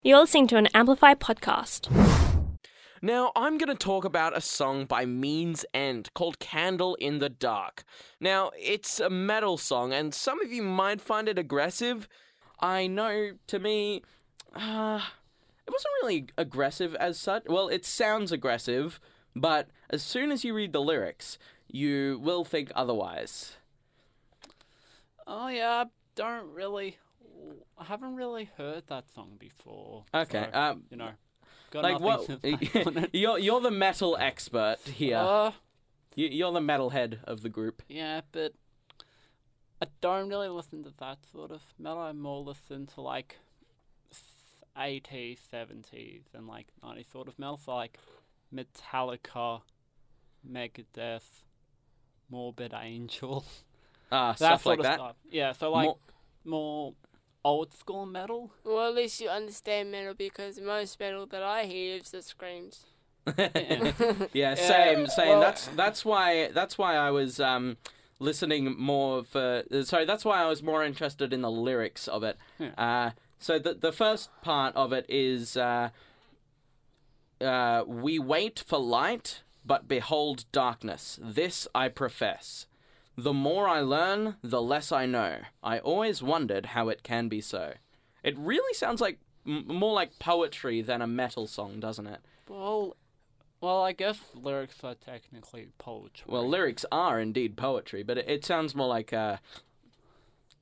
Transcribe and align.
You're 0.00 0.20
listening 0.20 0.46
to 0.48 0.56
an 0.56 0.68
Amplify 0.74 1.14
podcast. 1.14 1.90
Now, 3.02 3.32
I'm 3.34 3.58
going 3.58 3.68
to 3.68 3.74
talk 3.74 4.04
about 4.04 4.36
a 4.36 4.40
song 4.40 4.84
by 4.84 5.04
Means 5.04 5.64
End 5.74 6.08
called 6.14 6.38
Candle 6.38 6.94
in 7.00 7.18
the 7.18 7.28
Dark. 7.28 7.82
Now, 8.20 8.52
it's 8.56 9.00
a 9.00 9.10
metal 9.10 9.58
song, 9.58 9.92
and 9.92 10.14
some 10.14 10.40
of 10.40 10.52
you 10.52 10.62
might 10.62 11.00
find 11.00 11.28
it 11.28 11.36
aggressive. 11.36 12.08
I 12.60 12.86
know, 12.86 13.32
to 13.48 13.58
me, 13.58 14.02
uh, 14.54 15.00
it 15.66 15.72
wasn't 15.72 15.94
really 16.00 16.26
aggressive 16.38 16.94
as 16.94 17.18
such. 17.18 17.42
Well, 17.48 17.66
it 17.66 17.84
sounds 17.84 18.30
aggressive, 18.30 19.00
but 19.34 19.68
as 19.90 20.04
soon 20.04 20.30
as 20.30 20.44
you 20.44 20.54
read 20.54 20.72
the 20.72 20.80
lyrics, 20.80 21.38
you 21.66 22.20
will 22.22 22.44
think 22.44 22.70
otherwise. 22.72 23.56
Oh 25.26 25.48
yeah, 25.48 25.70
I 25.70 25.84
don't 26.14 26.54
really. 26.54 26.98
I 27.78 27.84
haven't 27.84 28.14
really 28.16 28.48
heard 28.56 28.84
that 28.88 29.10
song 29.14 29.36
before. 29.38 30.04
Okay, 30.14 30.48
so, 30.52 30.58
um, 30.58 30.82
you 30.90 30.96
know, 30.96 31.10
like 31.74 32.00
what? 32.00 32.26
to 32.26 32.38
say 32.40 32.58
on 32.86 32.98
it. 32.98 33.10
you're 33.12 33.38
you're 33.38 33.60
the 33.60 33.70
metal 33.70 34.16
expert 34.18 34.78
here. 34.84 35.16
Uh, 35.18 35.52
You- 36.16 36.28
You're 36.28 36.52
the 36.52 36.60
metal 36.60 36.90
head 36.90 37.20
of 37.24 37.42
the 37.42 37.48
group. 37.48 37.82
yeah, 37.88 38.22
but 38.32 38.52
I 39.80 39.86
don't 40.00 40.28
really 40.28 40.48
listen 40.48 40.82
to 40.84 40.92
that 40.98 41.18
sort 41.30 41.52
of 41.52 41.62
metal. 41.78 41.98
I 42.00 42.12
more 42.12 42.42
listen 42.42 42.86
to 42.94 43.00
like 43.00 43.36
eighties, 44.76 45.40
seventies, 45.50 46.22
and 46.34 46.46
like 46.46 46.66
nineties 46.82 47.06
sort 47.12 47.28
of 47.28 47.38
metal, 47.38 47.56
so 47.58 47.74
like 47.74 47.98
Metallica, 48.54 49.62
Megadeth, 50.48 51.42
Morbid 52.30 52.72
Angel, 52.74 53.44
Ah, 54.10 54.32
that 54.38 54.38
stuff 54.38 54.62
sort 54.62 54.78
like 54.78 54.78
of 54.78 54.84
that. 54.84 54.94
stuff. 54.94 55.16
Yeah, 55.30 55.52
so 55.52 55.70
like 55.70 55.84
More- 55.86 55.98
more 56.44 56.94
old 57.44 57.72
school 57.72 58.06
metal. 58.06 58.50
Well, 58.64 58.88
at 58.88 58.94
least 58.94 59.20
you 59.20 59.28
understand 59.28 59.90
metal 59.90 60.14
because 60.14 60.60
most 60.60 60.98
metal 61.00 61.26
that 61.26 61.42
I 61.42 61.64
hear 61.64 61.96
is 61.96 62.10
the 62.10 62.22
screams. 62.22 62.84
yeah, 64.32 64.54
same, 64.54 65.06
same. 65.06 65.28
well- 65.28 65.40
that's 65.40 65.66
that's 65.68 66.04
why 66.04 66.48
that's 66.52 66.78
why 66.78 66.96
I 66.96 67.10
was 67.10 67.40
um 67.40 67.76
listening 68.18 68.74
more 68.78 69.24
for. 69.24 69.64
Sorry, 69.82 70.04
that's 70.04 70.24
why 70.24 70.42
I 70.42 70.46
was 70.46 70.62
more 70.62 70.84
interested 70.84 71.32
in 71.32 71.42
the 71.42 71.50
lyrics 71.50 72.08
of 72.08 72.22
it. 72.22 72.36
Yeah. 72.58 72.70
Uh, 72.78 73.10
so 73.38 73.58
the 73.58 73.74
the 73.74 73.92
first 73.92 74.30
part 74.42 74.74
of 74.76 74.92
it 74.92 75.06
is 75.08 75.56
uh, 75.56 75.90
uh, 77.40 77.84
we 77.86 78.18
wait 78.18 78.62
for 78.66 78.78
light, 78.78 79.42
but 79.64 79.86
behold 79.88 80.44
darkness. 80.52 81.18
This 81.22 81.68
I 81.74 81.88
profess. 81.88 82.66
The 83.18 83.32
more 83.32 83.68
I 83.68 83.80
learn, 83.80 84.36
the 84.42 84.62
less 84.62 84.92
I 84.92 85.04
know. 85.04 85.40
I 85.60 85.80
always 85.80 86.22
wondered 86.22 86.66
how 86.66 86.88
it 86.88 87.02
can 87.02 87.28
be 87.28 87.40
so. 87.40 87.74
It 88.22 88.38
really 88.38 88.72
sounds 88.74 89.00
like 89.00 89.18
m- 89.44 89.64
more 89.66 89.92
like 89.92 90.20
poetry 90.20 90.82
than 90.82 91.02
a 91.02 91.06
metal 91.08 91.48
song, 91.48 91.80
doesn't 91.80 92.06
it? 92.06 92.20
Well, 92.48 92.96
well, 93.60 93.82
I 93.82 93.90
guess 93.90 94.20
lyrics 94.34 94.84
are 94.84 94.94
technically 94.94 95.66
poetry. 95.78 96.26
Well, 96.28 96.48
lyrics 96.48 96.86
are 96.92 97.18
indeed 97.18 97.56
poetry, 97.56 98.04
but 98.04 98.18
it, 98.18 98.28
it 98.28 98.44
sounds 98.44 98.76
more 98.76 98.86
like 98.86 99.12
uh, 99.12 99.38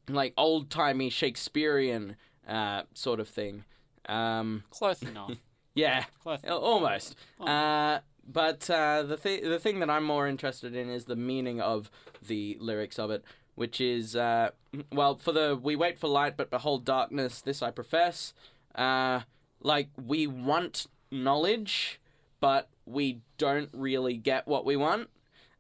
like 0.08 0.32
old 0.38 0.70
timey 0.70 1.10
Shakespearean 1.10 2.16
uh, 2.48 2.84
sort 2.94 3.20
of 3.20 3.28
thing. 3.28 3.64
Um, 4.08 4.64
close 4.70 5.02
enough. 5.02 5.32
yeah, 5.74 6.04
Close. 6.22 6.40
al- 6.42 6.58
almost. 6.58 7.16
Uh, 7.38 7.98
but 8.30 8.68
uh, 8.70 9.02
the 9.02 9.16
the 9.16 9.58
thing 9.58 9.80
that 9.80 9.90
I'm 9.90 10.04
more 10.04 10.26
interested 10.26 10.74
in 10.74 10.90
is 10.90 11.04
the 11.04 11.16
meaning 11.16 11.60
of 11.60 11.90
the 12.26 12.56
lyrics 12.60 12.98
of 12.98 13.10
it, 13.10 13.24
which 13.54 13.80
is 13.80 14.16
uh, 14.16 14.50
well, 14.92 15.16
for 15.16 15.32
the 15.32 15.58
we 15.60 15.76
wait 15.76 15.98
for 15.98 16.08
light, 16.08 16.36
but 16.36 16.50
behold 16.50 16.84
darkness. 16.84 17.40
This 17.40 17.62
I 17.62 17.70
profess. 17.70 18.34
Uh, 18.74 19.20
like 19.60 19.88
we 19.96 20.26
want 20.26 20.86
knowledge, 21.10 22.00
but 22.40 22.68
we 22.84 23.20
don't 23.38 23.70
really 23.72 24.16
get 24.16 24.46
what 24.46 24.64
we 24.64 24.76
want. 24.76 25.08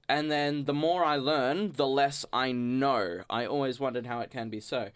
And 0.08 0.30
then 0.30 0.64
the 0.64 0.74
more 0.74 1.04
I 1.04 1.16
learn, 1.16 1.72
the 1.72 1.86
less 1.86 2.24
I 2.32 2.52
know. 2.52 3.22
I 3.28 3.46
always 3.46 3.80
wondered 3.80 4.06
how 4.06 4.20
it 4.20 4.30
can 4.30 4.48
be 4.50 4.60
so. 4.60 4.90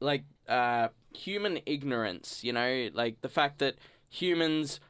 Like, 0.00 0.24
uh, 0.48 0.88
human 1.14 1.60
ignorance, 1.64 2.44
you 2.44 2.52
know, 2.52 2.90
like 2.92 3.22
the 3.22 3.28
fact 3.28 3.58
that 3.60 3.76
humans 4.08 4.80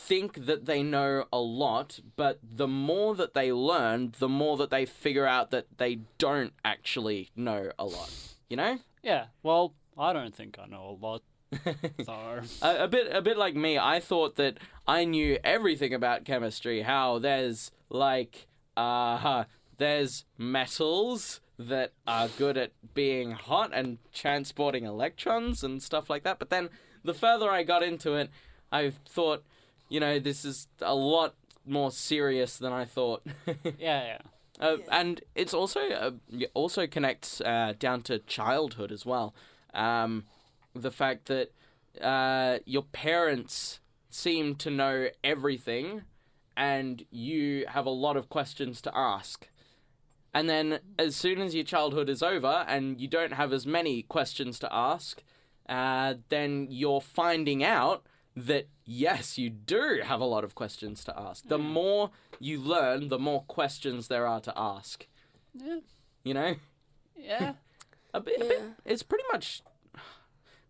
think 0.00 0.46
that 0.46 0.66
they 0.66 0.82
know 0.82 1.26
a 1.32 1.38
lot, 1.38 2.00
but 2.16 2.38
the 2.42 2.66
more 2.66 3.14
that 3.14 3.34
they 3.34 3.52
learn, 3.52 4.12
the 4.18 4.28
more 4.28 4.56
that 4.56 4.70
they 4.70 4.86
figure 4.86 5.26
out 5.26 5.50
that 5.50 5.66
they 5.78 6.00
don't 6.18 6.52
actually 6.64 7.30
know 7.36 7.70
a 7.78 7.84
lot. 7.84 8.10
You 8.48 8.56
know? 8.56 8.78
Yeah. 9.02 9.26
Well, 9.42 9.74
I 9.96 10.12
don't 10.12 10.34
think 10.34 10.58
I 10.58 10.66
know 10.66 10.98
a 11.00 11.04
lot. 11.04 11.22
So 12.04 12.40
a, 12.62 12.84
a 12.84 12.88
bit 12.88 13.14
a 13.14 13.20
bit 13.20 13.36
like 13.36 13.56
me 13.56 13.76
i 13.76 13.98
thought 13.98 14.36
that 14.36 14.58
i 14.86 15.04
knew 15.04 15.36
everything 15.42 15.92
about 15.92 16.24
chemistry 16.24 16.82
how 16.82 17.18
there's 17.18 17.72
like 17.88 18.46
uh 18.76 19.44
there's 19.78 20.24
metals 20.38 21.40
that 21.58 21.92
are 22.06 22.28
good 22.38 22.56
at 22.56 22.70
being 22.94 23.32
hot 23.32 23.72
and 23.74 23.98
transporting 24.14 24.84
electrons 24.84 25.64
and 25.64 25.82
stuff 25.82 26.08
like 26.08 26.22
that 26.22 26.38
but 26.38 26.50
then 26.50 26.70
the 27.02 27.14
further 27.14 27.50
i 27.50 27.64
got 27.64 27.82
into 27.82 28.14
it 28.14 28.30
i 28.70 28.90
thought 28.90 29.42
you 29.90 30.00
know 30.00 30.18
this 30.18 30.44
is 30.46 30.68
a 30.80 30.94
lot 30.94 31.34
more 31.66 31.90
serious 31.90 32.56
than 32.56 32.72
i 32.72 32.86
thought 32.86 33.22
yeah, 33.78 34.16
yeah. 34.16 34.18
uh, 34.58 34.78
and 34.90 35.20
it's 35.34 35.52
also 35.52 35.80
uh, 35.80 36.12
it 36.30 36.50
also 36.54 36.86
connects 36.86 37.42
uh, 37.42 37.74
down 37.78 38.00
to 38.00 38.18
childhood 38.20 38.90
as 38.90 39.04
well. 39.04 39.34
Um, 39.74 40.24
the 40.74 40.90
fact 40.90 41.26
that 41.26 41.52
uh, 42.00 42.58
your 42.64 42.82
parents 42.82 43.80
seem 44.10 44.54
to 44.56 44.70
know 44.70 45.08
everything, 45.22 46.02
and 46.56 47.04
you 47.10 47.66
have 47.68 47.86
a 47.86 47.90
lot 47.90 48.16
of 48.16 48.28
questions 48.28 48.80
to 48.82 48.96
ask. 48.96 49.48
And 50.32 50.48
then, 50.48 50.78
as 50.98 51.16
soon 51.16 51.40
as 51.40 51.54
your 51.54 51.64
childhood 51.64 52.08
is 52.08 52.22
over 52.22 52.64
and 52.68 53.00
you 53.00 53.08
don't 53.08 53.32
have 53.32 53.52
as 53.52 53.66
many 53.66 54.02
questions 54.02 54.58
to 54.60 54.72
ask, 54.72 55.22
uh, 55.68 56.14
then 56.28 56.68
you're 56.70 57.00
finding 57.00 57.64
out 57.64 58.04
that 58.46 58.68
yes, 58.84 59.38
you 59.38 59.50
do 59.50 60.00
have 60.04 60.20
a 60.20 60.24
lot 60.24 60.44
of 60.44 60.54
questions 60.54 61.04
to 61.04 61.18
ask. 61.18 61.48
The 61.48 61.58
more 61.58 62.10
you 62.38 62.58
learn, 62.58 63.08
the 63.08 63.18
more 63.18 63.42
questions 63.42 64.08
there 64.08 64.26
are 64.26 64.40
to 64.40 64.52
ask. 64.56 65.06
Yeah. 65.54 65.80
You 66.24 66.34
know, 66.34 66.54
Yeah. 67.16 67.54
a 68.14 68.20
bit, 68.20 68.40
a 68.40 68.44
bit. 68.44 68.62
It's 68.84 69.02
pretty 69.02 69.24
much. 69.32 69.62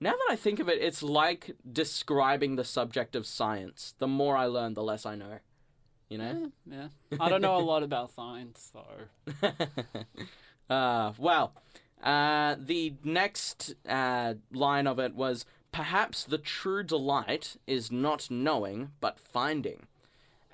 Now 0.01 0.13
that 0.13 0.29
I 0.31 0.37
think 0.37 0.61
of 0.61 0.69
it, 0.69 0.81
it's 0.81 1.03
like 1.03 1.55
describing 1.71 2.57
the 2.57 2.65
subject 2.65 3.15
of 3.15 3.27
science. 3.27 3.95
The 3.99 4.07
more 4.07 4.37
I 4.37 4.47
learn, 4.47 4.75
the 4.75 4.83
less 4.83 5.05
I 5.05 5.15
know. 5.15 5.39
You 6.09 6.19
know. 6.19 6.53
yeah. 6.67 6.89
I 7.21 7.29
don't 7.29 7.43
know 7.43 7.57
a 7.57 7.61
lot 7.61 7.83
about 7.83 8.11
science, 8.11 8.73
so 8.73 8.85
uh, 10.75 11.13
well, 11.19 11.53
uh, 12.03 12.57
the 12.59 12.95
next 13.05 13.75
uh, 13.89 14.35
line 14.53 14.87
of 14.87 14.99
it 14.99 15.15
was 15.15 15.45
perhaps 15.73 16.25
the 16.25 16.39
true 16.39 16.83
delight 16.83 17.57
is 17.67 17.91
not 17.91 18.31
knowing 18.31 18.91
but 19.01 19.19
finding. 19.19 19.87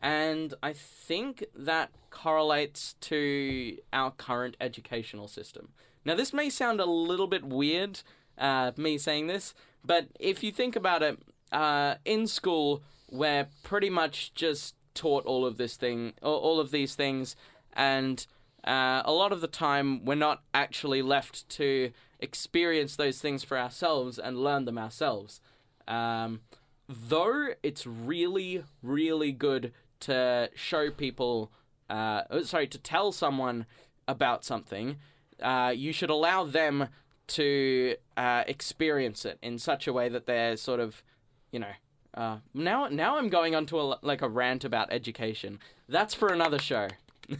And 0.02 0.54
I 0.62 0.72
think 0.72 1.44
that 1.54 1.90
correlates 2.10 2.94
to 3.00 3.78
our 3.92 4.10
current 4.10 4.56
educational 4.60 5.28
system. 5.28 5.68
Now, 6.04 6.14
this 6.14 6.32
may 6.32 6.50
sound 6.50 6.80
a 6.80 6.86
little 6.86 7.26
bit 7.26 7.44
weird, 7.44 8.02
uh, 8.38 8.72
me 8.76 8.98
saying 8.98 9.26
this, 9.26 9.54
but 9.84 10.08
if 10.20 10.42
you 10.44 10.52
think 10.52 10.76
about 10.76 11.02
it, 11.02 11.18
uh, 11.52 11.96
in 12.04 12.26
school, 12.26 12.82
we're 13.10 13.48
pretty 13.62 13.90
much 13.90 14.34
just 14.34 14.74
taught 14.94 15.24
all 15.26 15.44
of 15.44 15.56
this 15.56 15.76
thing, 15.76 16.12
all 16.22 16.38
all 16.38 16.60
of 16.60 16.70
these 16.70 16.94
things, 16.94 17.36
and 17.72 18.26
uh, 18.66 19.02
a 19.04 19.12
lot 19.12 19.32
of 19.32 19.40
the 19.40 19.46
time 19.46 20.04
we're 20.04 20.14
not 20.14 20.42
actually 20.52 21.02
left 21.02 21.48
to 21.50 21.92
experience 22.18 22.96
those 22.96 23.20
things 23.20 23.44
for 23.44 23.58
ourselves 23.58 24.18
and 24.18 24.42
learn 24.42 24.64
them 24.64 24.78
ourselves. 24.78 25.40
Um, 25.86 26.40
though 26.88 27.48
it's 27.62 27.86
really, 27.86 28.64
really 28.82 29.32
good 29.32 29.72
to 30.00 30.50
show 30.54 30.90
people, 30.90 31.52
uh, 31.88 32.22
oh, 32.30 32.42
sorry, 32.42 32.66
to 32.68 32.78
tell 32.78 33.12
someone 33.12 33.66
about 34.08 34.44
something, 34.44 34.96
uh, 35.42 35.72
you 35.74 35.92
should 35.92 36.10
allow 36.10 36.44
them 36.44 36.88
to 37.28 37.96
uh, 38.16 38.44
experience 38.46 39.24
it 39.24 39.38
in 39.42 39.58
such 39.58 39.86
a 39.86 39.92
way 39.92 40.08
that 40.08 40.26
they're 40.26 40.56
sort 40.56 40.80
of, 40.80 41.02
you 41.50 41.58
know. 41.58 41.72
Uh, 42.14 42.38
now, 42.54 42.88
now 42.88 43.18
I'm 43.18 43.28
going 43.28 43.54
on 43.54 43.66
to 43.66 43.80
a, 43.80 43.98
like 44.00 44.22
a 44.22 44.28
rant 44.28 44.64
about 44.64 44.88
education. 44.90 45.58
That's 45.88 46.14
for 46.14 46.32
another 46.32 46.58
show. 46.58 46.88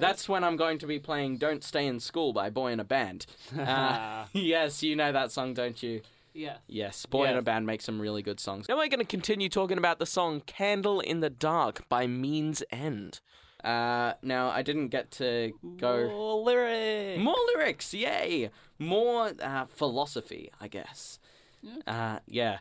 That's 0.00 0.28
when 0.28 0.42
I'm 0.44 0.56
going 0.56 0.78
to 0.78 0.86
be 0.86 0.98
playing 0.98 1.36
"Don't 1.38 1.62
Stay 1.62 1.86
in 1.86 2.00
School" 2.00 2.32
by 2.32 2.50
Boyinaband. 2.50 3.26
Uh, 3.58 4.26
yes, 4.32 4.82
you 4.82 4.96
know 4.96 5.12
that 5.12 5.30
song, 5.32 5.54
don't 5.54 5.82
you? 5.82 6.00
yeah. 6.32 6.56
Yes, 6.66 7.06
Boyinaband 7.10 7.64
makes 7.64 7.84
some 7.84 8.00
really 8.00 8.22
good 8.22 8.40
songs. 8.40 8.68
Now 8.68 8.76
we're 8.76 8.88
going 8.88 9.00
to 9.00 9.04
continue 9.04 9.48
talking 9.48 9.78
about 9.78 9.98
the 9.98 10.06
song 10.06 10.42
"Candle 10.46 11.00
in 11.00 11.20
the 11.20 11.30
Dark" 11.30 11.88
by 11.88 12.06
Means 12.06 12.62
End. 12.70 13.20
Uh, 13.62 14.14
now 14.22 14.48
I 14.48 14.62
didn't 14.62 14.88
get 14.88 15.10
to 15.12 15.52
go 15.76 16.08
More 16.08 16.42
lyrics. 16.42 17.20
more 17.22 17.36
lyrics, 17.54 17.92
yay! 17.92 18.50
More 18.78 19.32
uh, 19.42 19.66
philosophy, 19.66 20.50
I 20.60 20.68
guess. 20.68 21.18
Yeah. 21.60 21.76
Uh, 21.86 22.18
yeah. 22.26 22.58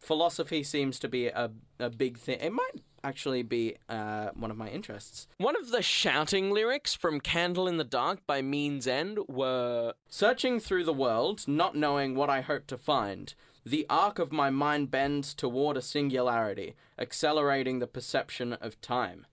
Philosophy 0.00 0.62
seems 0.62 0.98
to 0.98 1.08
be 1.08 1.26
a, 1.28 1.50
a 1.78 1.90
big 1.90 2.18
thing. 2.18 2.38
It 2.40 2.52
might 2.52 2.82
actually 3.04 3.42
be 3.42 3.76
uh, 3.88 4.30
one 4.34 4.50
of 4.50 4.56
my 4.56 4.68
interests. 4.68 5.28
One 5.38 5.56
of 5.56 5.70
the 5.70 5.82
shouting 5.82 6.50
lyrics 6.50 6.94
from 6.94 7.20
Candle 7.20 7.68
in 7.68 7.76
the 7.76 7.84
Dark 7.84 8.26
by 8.26 8.42
Means 8.42 8.86
End 8.86 9.18
were 9.28 9.94
Searching 10.08 10.60
through 10.60 10.84
the 10.84 10.92
world, 10.92 11.44
not 11.46 11.76
knowing 11.76 12.14
what 12.14 12.30
I 12.30 12.40
hope 12.40 12.66
to 12.68 12.78
find. 12.78 13.34
The 13.64 13.86
arc 13.88 14.18
of 14.18 14.32
my 14.32 14.50
mind 14.50 14.90
bends 14.90 15.34
toward 15.34 15.76
a 15.76 15.82
singularity, 15.82 16.74
accelerating 16.98 17.78
the 17.78 17.86
perception 17.86 18.54
of 18.54 18.80
time. 18.80 19.26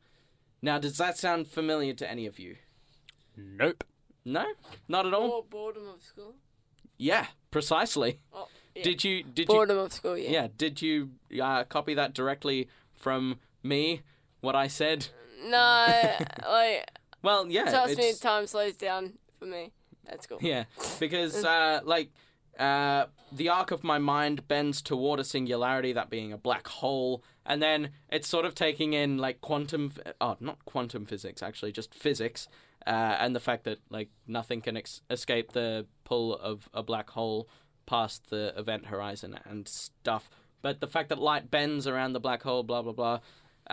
Now, 0.62 0.80
does 0.80 0.98
that 0.98 1.18
sound 1.18 1.48
familiar 1.48 1.94
to 1.94 2.10
any 2.10 2.26
of 2.26 2.40
you? 2.40 2.58
Nope. 3.38 3.84
No? 4.26 4.46
Not 4.88 5.06
at 5.06 5.14
all? 5.14 5.30
Or 5.30 5.44
boredom 5.44 5.88
of 5.88 6.04
school. 6.04 6.36
Yeah, 6.98 7.28
precisely. 7.52 8.20
Oh, 8.34 8.48
yeah. 8.78 8.84
Did 8.84 9.04
you 9.04 9.24
did 9.24 9.50
you 9.50 9.62
of 9.62 9.94
school, 9.94 10.18
yeah. 10.18 10.30
Yeah, 10.30 10.48
did 10.58 10.82
you 10.82 11.12
uh, 11.42 11.64
copy 11.66 11.94
that 11.96 12.14
directly 12.14 12.70
from 12.94 13.40
me? 13.64 14.02
What 14.42 14.56
I 14.56 14.68
said? 14.68 15.08
No, 15.46 16.16
like 16.48 16.90
Well, 17.24 17.48
yeah. 17.50 17.70
trust 17.70 17.98
me, 17.98 18.04
it's- 18.04 18.20
time 18.20 18.48
slows 18.48 18.76
down 18.76 19.14
for 19.40 19.46
me. 19.46 19.72
That's 20.06 20.26
cool. 20.26 20.40
Yeah, 20.42 20.66
because 21.00 21.44
uh, 21.56 21.82
like 21.84 22.10
uh, 22.58 23.06
the 23.32 23.50
arc 23.50 23.72
of 23.72 23.84
my 23.84 23.98
mind 23.98 24.48
bends 24.48 24.82
toward 24.82 25.20
a 25.20 25.24
singularity, 25.24 25.94
that 25.94 26.10
being 26.10 26.32
a 26.34 26.38
black 26.38 26.68
hole, 26.68 27.24
and 27.46 27.62
then 27.62 27.90
it's 28.10 28.28
sort 28.28 28.46
of 28.46 28.56
taking 28.56 28.94
in 28.94 29.18
like 29.18 29.42
quantum. 29.42 29.92
Oh, 30.22 30.38
not 30.40 30.64
quantum 30.66 31.06
physics, 31.06 31.44
actually, 31.44 31.72
just 31.74 31.94
physics, 31.94 32.48
uh, 32.86 32.90
and 33.20 33.36
the 33.36 33.40
fact 33.42 33.66
that 33.66 33.80
like 33.90 34.10
nothing 34.28 34.62
can 34.62 34.78
ex- 34.78 35.02
escape 35.10 35.52
the 35.52 35.86
pull 36.06 36.36
of 36.36 36.70
a 36.74 36.82
black 36.82 37.10
hole 37.10 37.50
past 37.88 38.30
the 38.30 38.54
event 38.56 38.86
horizon 38.88 39.40
and 39.46 39.68
stuff. 39.68 40.30
But 40.62 40.80
the 40.82 40.88
fact 40.88 41.10
that 41.10 41.18
light 41.18 41.50
bends 41.50 41.88
around 41.88 42.14
the 42.14 42.20
black 42.20 42.44
hole, 42.44 42.62
blah 42.64 42.84
blah 42.84 42.94
blah, 42.94 43.20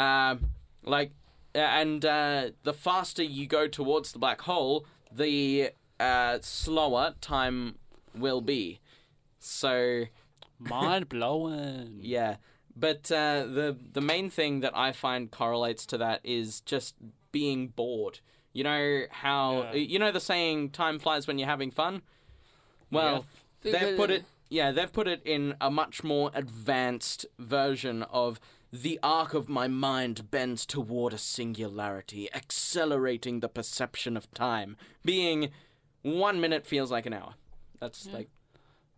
um, 0.02 0.46
like, 0.82 1.12
and 1.54 2.02
uh, 2.04 2.50
the 2.62 2.72
faster 2.72 3.22
you 3.22 3.46
go 3.46 3.66
towards 3.68 4.12
the 4.12 4.18
black 4.18 4.40
hole, 4.42 4.86
the 5.12 5.70
uh, 6.00 6.38
slower 6.40 7.14
time 7.20 7.76
will 8.14 8.40
be. 8.40 8.80
So 9.38 10.04
Mind 10.58 11.08
blowing. 11.08 11.98
yeah, 12.00 12.36
but 12.76 13.10
uh, 13.12 13.44
the 13.46 13.76
the 13.92 14.00
main 14.00 14.30
thing 14.30 14.60
that 14.60 14.76
I 14.76 14.92
find 14.92 15.30
correlates 15.30 15.84
to 15.86 15.98
that 15.98 16.20
is 16.24 16.60
just 16.60 16.94
being 17.32 17.68
bored. 17.68 18.20
You 18.52 18.62
know 18.64 19.02
how 19.10 19.62
Yeah. 19.64 19.74
you 19.74 19.98
know 19.98 20.12
the 20.12 20.20
saying 20.20 20.70
"time 20.70 20.98
flies 20.98 21.26
when 21.26 21.38
you're 21.38 21.48
having 21.48 21.70
fun." 21.72 22.02
Well, 22.90 23.26
they've 23.72 23.96
put 23.96 24.10
it 24.10 24.24
yeah 24.48 24.70
they've 24.70 24.92
put 24.92 25.08
it 25.08 25.22
in 25.24 25.54
a 25.60 25.70
much 25.70 26.04
more 26.04 26.30
advanced 26.34 27.26
version 27.38 28.02
of 28.04 28.38
the 28.74 28.98
arc 29.04 29.34
of 29.34 29.48
my 29.48 29.68
mind 29.68 30.32
bends 30.32 30.66
toward 30.66 31.12
a 31.12 31.18
singularity, 31.18 32.28
accelerating 32.34 33.38
the 33.38 33.48
perception 33.48 34.16
of 34.16 34.28
time. 34.34 34.76
Being 35.04 35.50
one 36.02 36.40
minute 36.40 36.66
feels 36.66 36.90
like 36.90 37.06
an 37.06 37.12
hour. 37.12 37.34
That's 37.78 38.06
like 38.06 38.30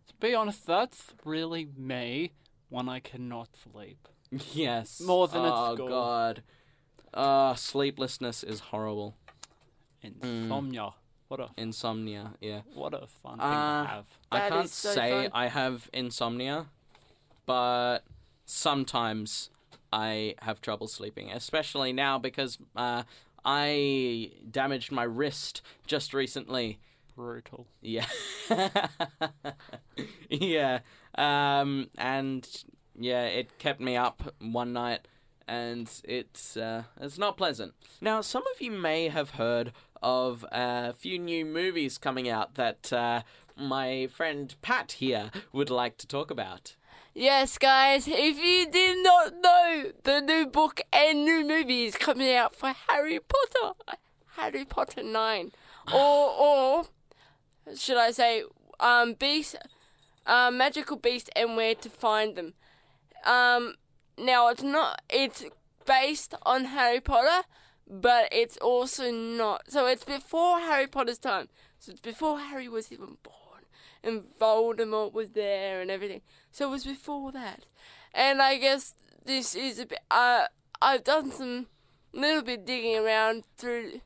To 0.07 0.15
be 0.19 0.33
honest, 0.33 0.65
that's 0.65 1.13
really 1.23 1.69
me 1.77 2.31
when 2.69 2.89
I 2.89 2.99
cannot 2.99 3.49
sleep. 3.55 4.07
Yes. 4.51 4.99
More 4.99 5.27
than 5.27 5.45
at 5.45 5.53
oh, 5.53 5.75
school. 5.75 5.87
God. 5.87 6.43
Uh, 7.13 7.53
sleeplessness 7.53 8.43
is 8.43 8.59
horrible. 8.59 9.15
Insomnia. 10.01 10.95
What 11.27 11.39
a 11.41 11.49
Insomnia, 11.57 12.33
yeah. 12.39 12.61
what 12.73 12.93
a 12.93 13.05
fun 13.07 13.39
Uh, 13.39 13.43
thing 13.43 13.87
to 13.87 13.93
have. 13.95 14.05
I 14.31 14.39
That 14.39 14.49
can't 14.51 14.65
is 14.65 14.71
so 14.71 14.93
say 14.93 15.11
fun. 15.23 15.31
I 15.33 15.47
have 15.47 15.89
insomnia, 15.93 16.67
but 17.45 17.99
sometimes 18.45 19.49
I 19.91 20.35
have 20.41 20.61
trouble 20.61 20.87
sleeping, 20.87 21.31
especially 21.31 21.91
now 21.91 22.17
because 22.17 22.57
uh, 22.75 23.03
I 23.43 24.31
damaged 24.49 24.91
my 24.91 25.03
wrist 25.03 25.61
just 25.85 26.13
recently. 26.13 26.79
Brutal. 27.15 27.67
Yeah. 27.81 28.05
yeah. 30.29 30.79
Um, 31.15 31.89
and 31.97 32.47
yeah, 32.97 33.23
it 33.23 33.57
kept 33.59 33.79
me 33.81 33.95
up 33.97 34.33
one 34.39 34.71
night 34.73 35.07
and 35.47 35.89
it's 36.03 36.57
uh, 36.57 36.83
it's 36.99 37.17
not 37.17 37.37
pleasant. 37.37 37.73
Now, 38.01 38.21
some 38.21 38.43
of 38.53 38.61
you 38.61 38.71
may 38.71 39.07
have 39.07 39.31
heard 39.31 39.71
of 40.01 40.45
a 40.51 40.93
few 40.93 41.19
new 41.19 41.45
movies 41.45 41.97
coming 41.97 42.29
out 42.29 42.55
that 42.55 42.91
uh, 42.93 43.21
my 43.55 44.07
friend 44.07 44.55
Pat 44.61 44.93
here 44.93 45.31
would 45.51 45.69
like 45.69 45.97
to 45.97 46.07
talk 46.07 46.31
about. 46.31 46.75
Yes, 47.13 47.57
guys, 47.57 48.07
if 48.07 48.37
you 48.39 48.69
did 48.69 49.03
not 49.03 49.33
know, 49.41 49.91
the 50.03 50.21
new 50.21 50.45
book 50.45 50.81
and 50.93 51.25
new 51.25 51.43
movie 51.43 51.85
is 51.85 51.95
coming 51.95 52.31
out 52.35 52.55
for 52.55 52.75
Harry 52.87 53.19
Potter. 53.19 53.73
Harry 54.35 54.65
Potter 54.65 55.01
9. 55.01 55.51
Or, 55.91 55.95
or 56.39 56.83
should 57.75 57.97
I 57.97 58.11
say, 58.11 58.43
um, 58.79 59.15
Beast, 59.15 59.55
uh, 60.27 60.51
Magical 60.51 60.97
Beast 60.97 61.31
and 61.35 61.55
Where 61.55 61.73
to 61.73 61.89
Find 61.89 62.35
Them. 62.35 62.53
Um, 63.25 63.75
now, 64.17 64.49
it's 64.49 64.61
not, 64.61 65.01
it's 65.09 65.43
based 65.85 66.35
on 66.43 66.65
Harry 66.65 66.99
Potter, 67.01 67.47
but 67.89 68.27
it's 68.31 68.57
also 68.57 69.11
not. 69.11 69.71
So 69.71 69.87
it's 69.87 70.03
before 70.03 70.59
Harry 70.59 70.87
Potter's 70.87 71.17
time. 71.17 71.47
So 71.79 71.91
it's 71.91 72.01
before 72.01 72.39
Harry 72.39 72.67
was 72.67 72.91
even 72.91 73.17
born. 73.23 73.63
And 74.03 74.23
Voldemort 74.39 75.13
was 75.13 75.31
there 75.31 75.81
and 75.81 75.89
everything. 75.89 76.21
So 76.51 76.67
it 76.67 76.71
was 76.71 76.85
before 76.85 77.31
that. 77.31 77.65
And 78.13 78.41
I 78.41 78.57
guess 78.57 78.93
this 79.25 79.55
is 79.55 79.79
a 79.79 79.85
bit. 79.85 79.99
Uh, 80.09 80.45
I've 80.81 81.03
done 81.03 81.31
some 81.31 81.67
little 82.13 82.41
bit 82.41 82.65
digging 82.65 82.97
around 82.97 83.43
through, 83.57 84.01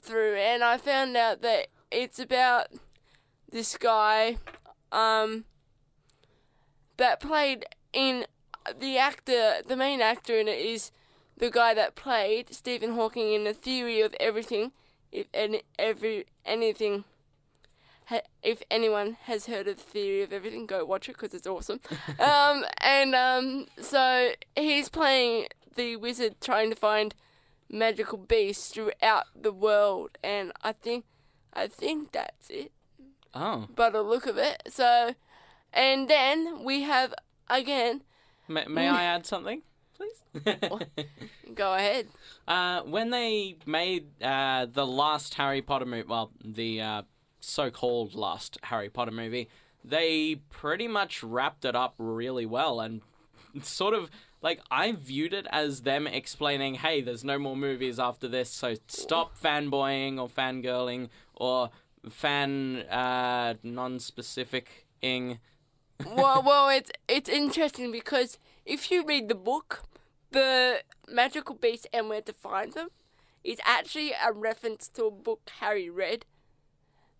through, 0.00 0.36
and 0.36 0.62
I 0.62 0.76
found 0.76 1.16
out 1.16 1.42
that 1.42 1.68
it's 1.90 2.18
about 2.18 2.68
this 3.50 3.76
guy, 3.76 4.36
um, 4.92 5.44
that 6.96 7.20
played 7.20 7.66
in 7.92 8.26
the 8.78 8.98
actor. 8.98 9.56
The 9.66 9.76
main 9.76 10.00
actor 10.00 10.38
in 10.38 10.48
it 10.48 10.58
is 10.58 10.92
the 11.40 11.50
guy 11.50 11.74
that 11.74 11.96
played 11.96 12.54
Stephen 12.54 12.92
Hawking 12.92 13.32
in 13.32 13.44
the 13.44 13.54
Theory 13.54 14.00
of 14.00 14.14
Everything. 14.20 14.72
If 15.10 15.26
any, 15.34 15.62
every 15.78 16.26
anything 16.46 17.04
ha- 18.04 18.20
if 18.42 18.62
anyone 18.70 19.16
has 19.22 19.46
heard 19.46 19.66
of 19.66 19.76
the 19.78 19.82
Theory 19.82 20.22
of 20.22 20.32
Everything, 20.32 20.66
go 20.66 20.84
watch 20.84 21.08
it 21.08 21.12
because 21.16 21.34
it's 21.34 21.46
awesome. 21.46 21.80
um, 22.20 22.64
and 22.78 23.14
um, 23.14 23.66
so 23.80 24.32
he's 24.54 24.88
playing 24.88 25.46
the 25.74 25.96
wizard 25.96 26.40
trying 26.40 26.70
to 26.70 26.76
find 26.76 27.14
magical 27.70 28.18
beasts 28.18 28.72
throughout 28.72 29.24
the 29.40 29.52
world, 29.52 30.10
and 30.22 30.52
I 30.62 30.72
think, 30.72 31.04
I 31.54 31.68
think 31.68 32.12
that's 32.12 32.50
it. 32.50 32.72
Oh, 33.32 33.68
By 33.74 33.90
the 33.90 34.02
look 34.02 34.26
of 34.26 34.36
it, 34.36 34.62
so, 34.68 35.14
and 35.72 36.08
then 36.08 36.64
we 36.64 36.82
have 36.82 37.14
again. 37.48 38.02
may, 38.48 38.66
may 38.66 38.88
I 38.88 39.04
add 39.04 39.24
something, 39.24 39.62
please? 40.00 40.78
Go 41.54 41.74
ahead. 41.74 42.06
Uh, 42.46 42.82
when 42.82 43.10
they 43.10 43.56
made 43.66 44.22
uh, 44.22 44.66
the 44.66 44.86
last 44.86 45.34
Harry 45.34 45.62
Potter 45.62 45.84
movie, 45.84 46.08
well, 46.08 46.30
the 46.44 46.80
uh, 46.80 47.02
so-called 47.40 48.14
last 48.14 48.58
Harry 48.64 48.88
Potter 48.88 49.10
movie, 49.10 49.48
they 49.84 50.36
pretty 50.50 50.88
much 50.88 51.22
wrapped 51.22 51.64
it 51.64 51.74
up 51.74 51.94
really 51.98 52.46
well 52.46 52.80
and 52.80 53.00
sort 53.62 53.94
of 53.94 54.10
like 54.42 54.60
I 54.70 54.92
viewed 54.92 55.34
it 55.34 55.46
as 55.50 55.82
them 55.82 56.06
explaining, 56.06 56.74
"Hey, 56.76 57.00
there's 57.02 57.24
no 57.24 57.38
more 57.38 57.56
movies 57.56 57.98
after 57.98 58.28
this, 58.28 58.50
so 58.50 58.74
stop 58.86 59.38
fanboying 59.38 60.18
or 60.18 60.28
fangirling 60.28 61.08
or 61.34 61.70
fan 62.08 62.78
uh, 62.88 63.54
non-specific-ing." 63.62 65.38
well, 66.06 66.42
well, 66.42 66.68
it's 66.70 66.90
it's 67.08 67.28
interesting 67.28 67.92
because 67.92 68.38
if 68.64 68.90
you 68.90 69.04
read 69.04 69.28
the 69.28 69.34
book, 69.34 69.82
the 70.30 70.82
magical 71.08 71.54
beasts 71.54 71.86
and 71.92 72.08
where 72.08 72.22
to 72.22 72.32
find 72.32 72.72
them 72.72 72.88
is 73.42 73.58
actually 73.64 74.12
a 74.12 74.32
reference 74.32 74.88
to 74.88 75.04
a 75.04 75.10
book 75.10 75.50
Harry 75.60 75.88
read. 75.90 76.26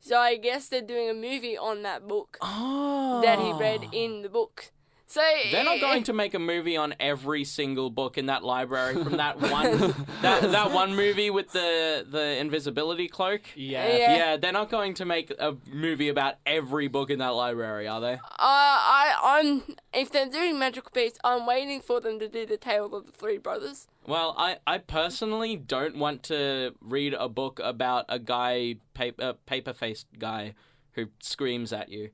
So 0.01 0.17
I 0.19 0.37
guess 0.37 0.69
they're 0.69 0.81
doing 0.81 1.11
a 1.11 1.15
movie 1.15 1.57
on 1.59 1.83
that 1.83 2.09
book 2.09 2.39
Oh, 2.41 3.21
that 3.23 3.39
he 3.39 3.53
read 3.53 3.81
ah. 3.87 3.91
in 3.93 4.23
the 4.23 4.29
book. 4.29 4.73
So 5.11 5.21
They're 5.51 5.65
not 5.65 5.81
going 5.81 6.05
to 6.05 6.13
make 6.13 6.35
a 6.35 6.39
movie 6.39 6.77
on 6.77 6.95
every 7.01 7.43
single 7.43 7.91
book 7.91 8.17
in 8.17 8.27
that 8.27 8.45
library 8.45 8.95
from 8.95 9.17
that 9.17 9.41
one 9.51 9.93
that 10.23 10.53
that 10.53 10.71
one 10.71 10.95
movie 10.95 11.31
with 11.31 11.51
the 11.51 12.07
the 12.09 12.39
invisibility 12.39 13.09
cloak. 13.09 13.41
Yeah. 13.57 13.89
Yeah. 13.89 14.17
Yeah, 14.17 14.37
they're 14.37 14.53
not 14.53 14.71
going 14.71 14.95
to 14.95 15.05
make 15.05 15.33
a 15.37 15.57
movie 15.67 16.11
about 16.11 16.37
every 16.47 16.87
book 16.87 17.11
in 17.11 17.19
that 17.19 17.35
library, 17.35 17.89
are 17.89 18.01
they? 18.01 18.13
Uh, 18.13 18.19
I 18.39 19.15
I'm 19.21 19.77
if 19.93 20.13
they're 20.13 20.31
doing 20.31 20.61
magical 20.61 20.93
beasts, 20.95 21.19
I'm 21.25 21.45
waiting 21.45 21.81
for 21.81 22.01
them 22.01 22.21
to 22.21 22.29
do 22.29 22.47
the 22.47 22.57
tale 22.57 22.95
of 22.95 23.07
the 23.07 23.13
three 23.13 23.39
brothers. 23.39 23.89
Well, 24.07 24.37
I, 24.39 24.59
I 24.65 24.79
personally 24.79 25.57
don't 25.57 25.97
want 25.97 26.23
to 26.25 26.75
read 26.81 27.15
a 27.15 27.29
book 27.29 27.61
about 27.63 28.05
a 28.09 28.21
guy 28.21 28.77
paper 28.95 29.35
paper 29.45 29.73
faced 29.73 30.07
guy 30.21 30.55
who 30.95 31.07
screams 31.21 31.73
at 31.73 31.89
you. 31.89 32.11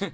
Well, 0.00 0.10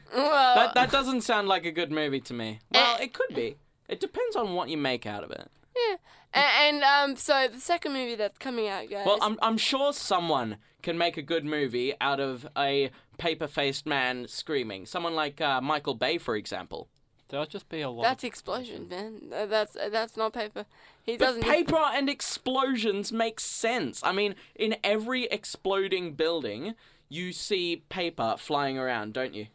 That 0.54 0.74
that 0.74 0.90
doesn't 0.90 1.22
sound 1.22 1.48
like 1.48 1.64
a 1.66 1.72
good 1.72 1.90
movie 1.92 2.20
to 2.20 2.34
me. 2.34 2.60
Well, 2.72 2.96
Eh. 2.98 3.04
it 3.04 3.12
could 3.14 3.34
be. 3.34 3.56
It 3.88 4.00
depends 4.00 4.36
on 4.36 4.54
what 4.54 4.68
you 4.68 4.76
make 4.76 5.06
out 5.06 5.24
of 5.24 5.30
it. 5.30 5.50
yeah. 5.76 5.96
And, 6.34 6.76
and 6.82 6.84
um, 6.84 7.16
so 7.16 7.48
the 7.48 7.58
second 7.60 7.92
movie 7.94 8.14
that's 8.14 8.36
coming 8.38 8.68
out, 8.68 8.90
guys. 8.90 9.06
Well, 9.06 9.18
I'm 9.22 9.38
I'm 9.40 9.56
sure 9.56 9.92
someone 9.92 10.58
can 10.82 10.98
make 10.98 11.16
a 11.16 11.22
good 11.22 11.44
movie 11.44 11.94
out 12.00 12.20
of 12.20 12.46
a 12.56 12.90
paper-faced 13.16 13.86
man 13.86 14.28
screaming. 14.28 14.84
Someone 14.86 15.14
like 15.14 15.40
uh, 15.40 15.60
Michael 15.60 15.94
Bay, 15.94 16.18
for 16.18 16.36
example. 16.36 16.88
There'll 17.30 17.44
just 17.46 17.68
be 17.68 17.80
a 17.82 17.90
lot. 17.90 18.02
that's 18.04 18.24
of 18.24 18.28
explosion, 18.28 18.88
man. 18.88 19.20
Uh, 19.34 19.44
That's 19.44 19.76
uh, 19.76 19.90
that's 19.90 20.16
not 20.16 20.32
paper. 20.32 20.64
He 21.04 21.16
But 21.18 21.24
doesn't. 21.26 21.42
paper 21.42 21.76
and 21.76 22.08
explosions 22.08 23.12
make 23.12 23.38
sense. 23.38 24.00
I 24.02 24.12
mean, 24.12 24.34
in 24.54 24.76
every 24.82 25.24
exploding 25.24 26.14
building, 26.14 26.74
you 27.08 27.32
see 27.32 27.82
paper 27.88 28.36
flying 28.38 28.78
around, 28.78 29.12
don't 29.12 29.34
you? 29.34 29.46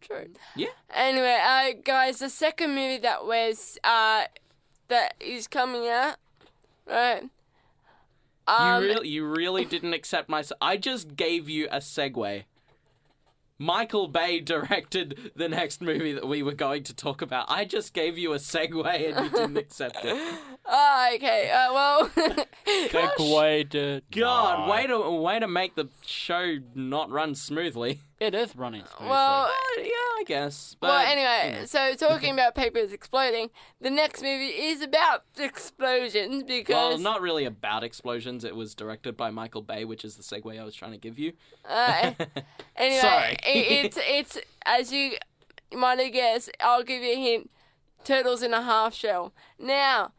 True. 0.00 0.26
Yeah. 0.56 0.68
Anyway, 0.92 1.38
uh, 1.42 1.80
guys, 1.84 2.18
the 2.18 2.28
second 2.28 2.70
movie 2.70 2.98
that 2.98 3.24
was 3.24 3.78
uh 3.84 4.24
that 4.88 5.14
is 5.20 5.46
coming 5.46 5.88
out, 5.88 6.16
right? 6.86 7.22
Um, 8.46 8.82
you 8.82 8.88
really, 8.88 9.08
you 9.08 9.24
really 9.26 9.64
didn't 9.64 9.94
accept 9.94 10.28
my. 10.28 10.42
I 10.60 10.76
just 10.76 11.16
gave 11.16 11.48
you 11.48 11.68
a 11.70 11.78
segue. 11.78 12.44
Michael 13.58 14.08
Bay 14.08 14.40
directed 14.54 15.30
the 15.36 15.48
next 15.48 15.80
movie 15.80 16.12
that 16.12 16.26
we 16.26 16.42
were 16.42 16.52
going 16.52 16.82
to 16.84 16.94
talk 16.94 17.22
about. 17.22 17.46
I 17.48 17.64
just 17.64 17.94
gave 17.94 18.18
you 18.18 18.32
a 18.32 18.38
segue 18.38 18.84
and 18.84 19.24
you 19.24 19.30
didn't 19.30 19.56
accept 19.56 19.98
it. 20.02 20.38
Oh, 20.64 21.10
okay. 21.16 21.50
Uh, 21.50 21.72
well, 21.74 22.08
segue 22.66 23.70
to 23.70 24.00
God, 24.12 24.66
No. 24.66 24.72
way 24.72 24.86
to 24.86 25.10
way 25.10 25.38
to 25.40 25.48
make 25.48 25.74
the 25.74 25.88
show 26.06 26.58
not 26.74 27.10
run 27.10 27.34
smoothly. 27.34 28.00
It 28.20 28.34
is 28.34 28.54
running 28.54 28.82
smoothly. 28.84 29.08
well, 29.08 29.46
Uh, 29.46 29.80
yeah, 29.80 29.88
I 29.90 30.22
guess. 30.26 30.76
But, 30.78 30.86
well. 30.88 31.00
you 31.02 31.08
Anyway, 31.22 31.58
know. 31.60 31.64
so 31.66 31.94
talking 31.94 32.32
about 32.32 32.54
papers 32.54 32.92
exploding, 32.92 33.50
the 33.80 33.90
next 33.90 34.22
movie 34.22 34.46
is 34.50 34.80
about 34.82 35.24
explosions 35.36 36.44
because 36.44 36.74
Well, 36.74 36.98
not 36.98 37.20
really 37.20 37.44
about 37.44 37.82
explosions. 37.82 38.44
It 38.44 38.54
was 38.54 38.74
directed 38.76 39.16
by 39.16 39.30
Michael 39.30 39.62
Bay, 39.62 39.84
which 39.84 40.04
is 40.04 40.16
the 40.16 40.22
segue 40.22 40.58
I 40.60 40.64
was 40.64 40.76
trying 40.76 40.92
to 40.92 40.98
give 40.98 41.18
you. 41.18 41.32
Uh, 41.68 42.12
anyway, 42.76 43.00
Sorry. 43.00 43.32
it, 43.44 43.84
it's 43.86 43.98
it's 44.00 44.38
as 44.64 44.92
you 44.92 45.16
might 45.74 45.98
have 45.98 46.12
guessed. 46.12 46.50
I'll 46.60 46.84
give 46.84 47.02
you 47.02 47.12
a 47.14 47.20
hint: 47.20 47.50
turtles 48.04 48.42
in 48.42 48.54
a 48.54 48.62
half 48.62 48.94
shell. 48.94 49.32
Now, 49.58 50.12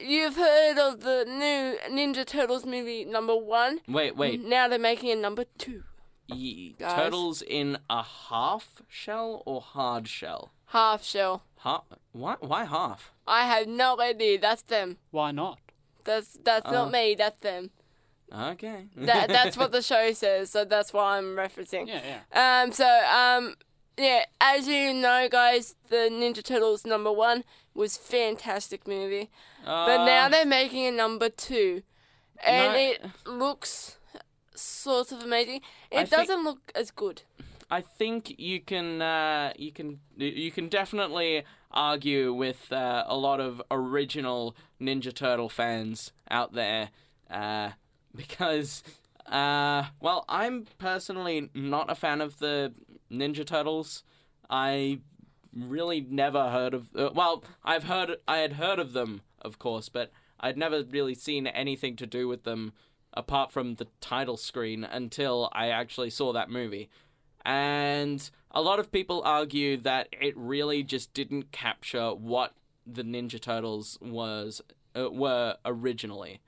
you've 0.00 0.36
heard 0.36 0.78
of 0.78 1.00
the 1.00 1.24
new 1.26 1.78
Ninja 1.94 2.24
Turtles 2.26 2.64
movie 2.66 3.04
number 3.04 3.36
one. 3.36 3.80
Wait, 3.88 4.16
wait. 4.16 4.42
Now 4.44 4.68
they're 4.68 4.78
making 4.78 5.10
a 5.10 5.16
number 5.16 5.44
two, 5.58 5.84
Ye- 6.26 6.74
Guys. 6.78 6.94
turtles 6.94 7.42
in 7.42 7.78
a 7.90 8.02
half 8.02 8.82
shell 8.88 9.42
or 9.46 9.60
hard 9.60 10.08
shell? 10.08 10.52
half 10.66 11.04
shell. 11.04 11.44
Half? 11.58 11.82
Why? 12.12 12.36
Why 12.40 12.64
half? 12.64 13.12
I 13.26 13.46
have 13.46 13.66
no 13.68 13.98
idea. 14.00 14.38
That's 14.40 14.62
them. 14.62 14.98
Why 15.10 15.30
not? 15.30 15.58
That's 16.04 16.38
that's 16.44 16.66
Uh. 16.66 16.72
not 16.72 16.90
me. 16.92 17.14
That's 17.14 17.38
them. 17.40 17.70
Okay. 18.32 18.86
That 18.96 19.28
that's 19.28 19.56
what 19.56 19.70
the 19.72 19.82
show 19.82 20.12
says. 20.12 20.50
So 20.50 20.64
that's 20.64 20.92
what 20.92 21.04
I'm 21.04 21.36
referencing. 21.36 21.86
Yeah, 21.88 22.00
yeah. 22.32 22.62
Um, 22.62 22.72
so, 22.72 22.86
um, 22.86 23.54
yeah, 23.96 24.24
as 24.40 24.66
you 24.66 24.92
know, 24.92 25.28
guys, 25.30 25.76
the 25.88 26.08
Ninja 26.10 26.42
Turtles 26.42 26.84
number 26.84 27.12
one 27.12 27.44
was 27.74 27.96
fantastic 27.96 28.86
movie, 28.86 29.30
but 29.64 30.04
now 30.04 30.26
Uh, 30.26 30.28
they're 30.28 30.46
making 30.46 30.86
a 30.86 30.90
number 30.92 31.28
two, 31.28 31.82
and 32.44 32.72
no. 32.72 32.78
it 32.78 33.04
looks 33.26 33.98
sort 34.54 35.12
of 35.12 35.22
amazing. 35.22 35.60
It 35.90 35.98
I 35.98 36.04
doesn't 36.04 36.44
look 36.44 36.70
as 36.74 36.90
good. 36.90 37.22
I 37.70 37.80
think 37.80 38.38
you 38.38 38.60
can 38.60 39.02
uh, 39.02 39.52
you 39.56 39.72
can 39.72 40.00
you 40.16 40.50
can 40.50 40.68
definitely 40.68 41.44
argue 41.70 42.32
with 42.32 42.70
uh, 42.72 43.04
a 43.06 43.16
lot 43.16 43.40
of 43.40 43.60
original 43.70 44.54
Ninja 44.80 45.12
Turtle 45.12 45.48
fans 45.48 46.12
out 46.30 46.52
there 46.52 46.90
uh, 47.30 47.70
because 48.14 48.84
uh, 49.26 49.84
well 50.00 50.24
I'm 50.28 50.66
personally 50.78 51.50
not 51.54 51.90
a 51.90 51.94
fan 51.94 52.20
of 52.20 52.38
the 52.38 52.72
Ninja 53.10 53.44
Turtles. 53.44 54.04
I 54.50 55.00
really 55.56 56.00
never 56.00 56.50
heard 56.50 56.74
of 56.74 56.88
uh, 56.96 57.10
well 57.14 57.44
I've 57.64 57.84
heard 57.84 58.16
I 58.26 58.38
had 58.38 58.54
heard 58.54 58.78
of 58.78 58.92
them 58.92 59.22
of 59.42 59.58
course 59.58 59.88
but 59.88 60.10
I'd 60.40 60.56
never 60.56 60.82
really 60.82 61.14
seen 61.14 61.46
anything 61.46 61.96
to 61.96 62.06
do 62.06 62.28
with 62.28 62.44
them 62.44 62.72
apart 63.12 63.52
from 63.52 63.76
the 63.76 63.86
title 64.00 64.36
screen 64.36 64.84
until 64.84 65.48
I 65.52 65.68
actually 65.68 66.10
saw 66.10 66.32
that 66.32 66.50
movie 66.50 66.90
and 67.44 68.28
a 68.50 68.62
lot 68.62 68.78
of 68.78 68.90
people 68.90 69.22
argue 69.24 69.76
that 69.78 70.08
it 70.12 70.36
really 70.36 70.82
just 70.82 71.12
didn't 71.12 71.52
capture 71.52 72.14
what 72.14 72.54
the 72.86 73.02
Ninja 73.02 73.40
Turtles 73.40 73.98
was 74.00 74.62
uh, 74.96 75.10
were 75.10 75.56
originally. 75.64 76.40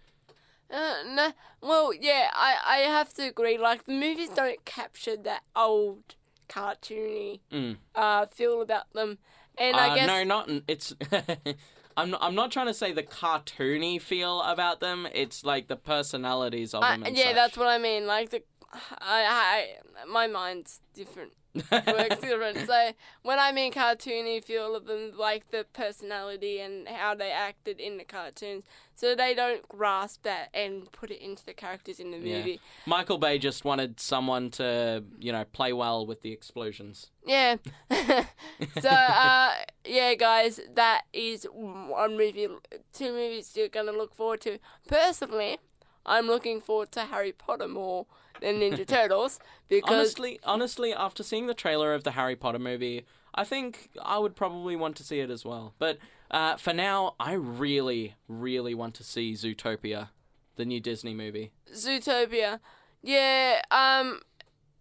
Uh, 0.70 0.94
no, 1.06 1.32
well, 1.60 1.92
yeah, 1.94 2.30
I 2.32 2.56
I 2.64 2.76
have 2.78 3.12
to 3.14 3.22
agree. 3.22 3.56
Like 3.58 3.84
the 3.84 3.92
movies 3.92 4.30
don't 4.30 4.64
capture 4.64 5.16
that 5.16 5.42
old 5.54 6.16
cartoony 6.48 7.40
Mm. 7.52 7.76
uh 7.94 8.26
feel 8.26 8.60
about 8.62 8.92
them, 8.92 9.18
and 9.58 9.76
I 9.76 9.90
Uh, 9.90 9.94
guess 9.94 10.06
no, 10.06 10.24
not 10.24 10.50
it's. 10.68 10.94
I'm 11.98 12.10
not, 12.10 12.22
I'm 12.22 12.34
not 12.34 12.52
trying 12.52 12.66
to 12.66 12.74
say 12.74 12.92
the 12.92 13.02
cartoony 13.02 13.98
feel 14.00 14.42
about 14.42 14.80
them. 14.80 15.08
It's 15.14 15.44
like 15.44 15.68
the 15.68 15.76
personalities 15.76 16.74
of 16.74 16.82
I, 16.82 16.90
them. 16.92 17.04
And 17.04 17.16
yeah, 17.16 17.26
such. 17.28 17.34
that's 17.36 17.56
what 17.56 17.68
I 17.68 17.78
mean. 17.78 18.06
Like 18.06 18.28
the, 18.28 18.42
I, 18.70 18.78
I, 19.00 20.04
my 20.06 20.26
mind's 20.26 20.80
different. 20.92 21.32
Works 21.70 22.16
different. 22.20 22.66
So 22.66 22.90
when 23.22 23.38
I 23.38 23.52
mean 23.52 23.72
cartoony 23.72 24.42
feel 24.44 24.74
of 24.74 24.86
them, 24.86 25.12
like 25.16 25.50
the 25.50 25.64
personality 25.72 26.60
and 26.60 26.86
how 26.88 27.14
they 27.14 27.30
acted 27.30 27.80
in 27.80 27.96
the 27.98 28.04
cartoons, 28.04 28.64
so 28.94 29.14
they 29.14 29.34
don't 29.34 29.66
grasp 29.68 30.22
that 30.22 30.48
and 30.54 30.90
put 30.92 31.10
it 31.10 31.20
into 31.20 31.44
the 31.44 31.52
characters 31.52 32.00
in 32.00 32.10
the 32.10 32.18
Yeah. 32.18 32.38
movie. 32.38 32.60
Michael 32.86 33.18
Bay 33.18 33.38
just 33.38 33.64
wanted 33.64 34.00
someone 34.00 34.50
to, 34.52 35.04
you 35.18 35.32
know, 35.32 35.44
play 35.44 35.72
well 35.72 36.06
with 36.06 36.22
the 36.22 36.32
explosions. 36.32 37.10
Yeah. 37.26 37.56
so 38.80 38.88
uh, 38.88 39.52
yeah, 39.84 40.14
guys, 40.14 40.60
that 40.74 41.02
is 41.12 41.46
one 41.52 42.16
movie, 42.16 42.48
two 42.92 43.12
movies 43.12 43.52
you're 43.54 43.68
gonna 43.68 43.92
look 43.92 44.14
forward 44.14 44.40
to. 44.42 44.58
Personally, 44.88 45.58
I'm 46.04 46.26
looking 46.26 46.60
forward 46.60 46.92
to 46.92 47.00
Harry 47.02 47.32
Potter 47.32 47.68
more 47.68 48.06
than 48.40 48.60
Ninja 48.60 48.86
Turtles 48.86 49.38
because 49.68 49.90
Honestly, 49.92 50.40
honestly, 50.44 50.92
after 50.94 51.22
seeing 51.22 51.46
the 51.46 51.54
trailer 51.54 51.94
of 51.94 52.04
the 52.04 52.12
Harry 52.12 52.36
Potter 52.36 52.58
movie, 52.58 53.04
I 53.34 53.44
think 53.44 53.90
I 54.02 54.18
would 54.18 54.34
probably 54.36 54.76
want 54.76 54.96
to 54.96 55.04
see 55.04 55.20
it 55.20 55.30
as 55.30 55.44
well. 55.44 55.74
But 55.78 55.98
uh, 56.30 56.56
for 56.56 56.72
now, 56.72 57.14
I 57.20 57.32
really, 57.32 58.14
really 58.28 58.74
want 58.74 58.94
to 58.94 59.04
see 59.04 59.32
Zootopia, 59.34 60.08
the 60.56 60.64
new 60.64 60.80
Disney 60.80 61.14
movie. 61.14 61.52
Zootopia. 61.72 62.60
Yeah, 63.02 63.60
um, 63.70 64.20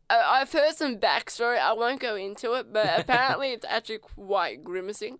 I- 0.09 0.39
I've 0.41 0.51
heard 0.51 0.73
some 0.75 0.97
backstory. 0.97 1.59
I 1.59 1.73
won't 1.73 1.99
go 1.99 2.15
into 2.15 2.53
it, 2.53 2.71
but 2.71 2.87
apparently 2.99 3.51
it's 3.51 3.65
actually 3.67 3.99
quite 3.99 4.63
grimacing 4.63 5.19